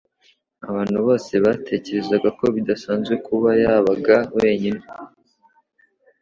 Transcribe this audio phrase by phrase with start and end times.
[0.69, 4.81] Abantu bose batekerezaga ko bidasanzwe kuba yabaga wenyine.